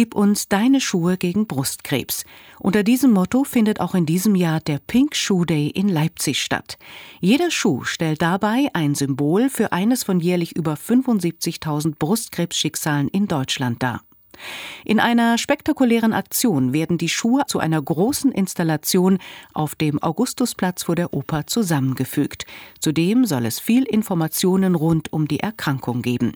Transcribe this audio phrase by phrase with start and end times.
[0.00, 2.24] Gib uns deine Schuhe gegen Brustkrebs.
[2.58, 6.78] Unter diesem Motto findet auch in diesem Jahr der Pink Shoe Day in Leipzig statt.
[7.20, 13.82] Jeder Schuh stellt dabei ein Symbol für eines von jährlich über 75.000 Brustkrebsschicksalen in Deutschland
[13.82, 14.00] dar.
[14.86, 19.18] In einer spektakulären Aktion werden die Schuhe zu einer großen Installation
[19.52, 22.46] auf dem Augustusplatz vor der Oper zusammengefügt.
[22.78, 26.32] Zudem soll es viel Informationen rund um die Erkrankung geben.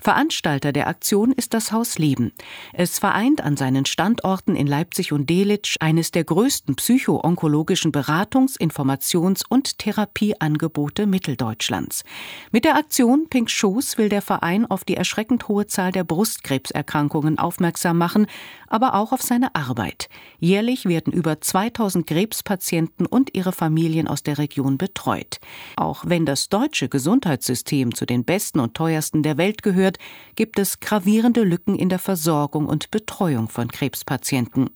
[0.00, 2.32] Veranstalter der Aktion ist das Haus Leben.
[2.72, 9.44] Es vereint an seinen Standorten in Leipzig und Delitzsch eines der größten psycho-onkologischen Beratungs-, Informations-
[9.48, 12.04] und Therapieangebote Mitteldeutschlands.
[12.50, 17.38] Mit der Aktion Pink Shoes will der Verein auf die erschreckend hohe Zahl der Brustkrebserkrankungen
[17.38, 18.26] aufmerksam machen,
[18.68, 20.08] aber auch auf seine Arbeit.
[20.40, 25.38] Jährlich werden über 2000 Krebspatienten und ihre Familien aus der Region betreut.
[25.76, 29.98] Auch wenn das deutsche Gesundheitssystem zu den besten und teuersten der Welt Welt gehört,
[30.34, 34.70] gibt es gravierende Lücken in der Versorgung und Betreuung von Krebspatienten.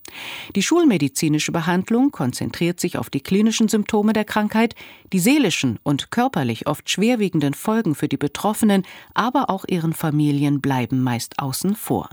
[0.54, 4.74] Die schulmedizinische Behandlung konzentriert sich auf die klinischen Symptome der Krankheit,
[5.12, 11.02] die seelischen und körperlich oft schwerwiegenden Folgen für die Betroffenen, aber auch ihren Familien bleiben
[11.02, 12.08] meist außen vor.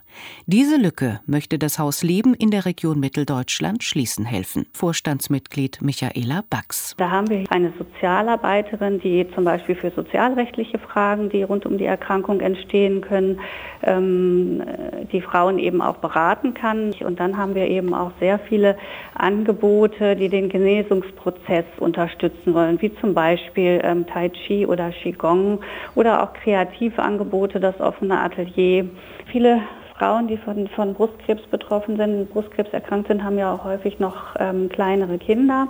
[0.48, 4.66] Diese Lücke möchte das Haus Leben in der Region Mitteldeutschland schließen helfen.
[4.74, 6.96] Vorstandsmitglied Michaela Bax.
[6.98, 11.86] Da haben wir eine Sozialarbeiterin, die zum Beispiel für sozialrechtliche Fragen, die rund um die
[11.86, 13.40] Erkrankung entstehen können,
[13.84, 14.64] ähm,
[15.12, 16.94] die Frauen eben auch beraten kann.
[17.04, 18.78] Und dann haben wir eben auch sehr viele
[19.16, 25.60] Angebote, die den Genesungsprozess unterstützen wollen, wie zum Beispiel ähm, Tai Chi oder Qigong
[25.96, 28.86] oder auch kreative Angebote, das offene Atelier.
[29.32, 29.62] Viele
[29.98, 34.36] Frauen, die von, von Brustkrebs betroffen sind, Brustkrebs erkrankt sind, haben ja auch häufig noch
[34.40, 35.70] ähm, kleinere Kinder.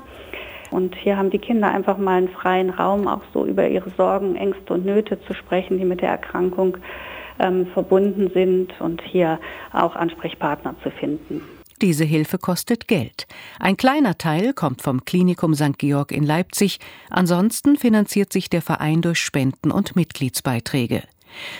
[0.75, 4.35] Und hier haben die Kinder einfach mal einen freien Raum, auch so über ihre Sorgen,
[4.35, 6.77] Ängste und Nöte zu sprechen, die mit der Erkrankung
[7.39, 9.39] ähm, verbunden sind und hier
[9.71, 11.41] auch Ansprechpartner zu finden.
[11.81, 13.25] Diese Hilfe kostet Geld.
[13.57, 15.77] Ein kleiner Teil kommt vom Klinikum St.
[15.77, 21.03] Georg in Leipzig, ansonsten finanziert sich der Verein durch Spenden und Mitgliedsbeiträge.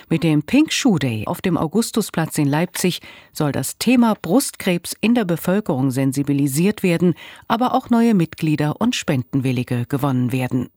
[0.08, 3.00] Mit dem Pink Shoe Day auf dem Augustusplatz in Leipzig
[3.32, 7.14] soll das Thema Brustkrebs in der Bevölkerung sensibilisiert werden,
[7.48, 10.68] aber auch neue Mitglieder und Spendenwillige gewonnen werden.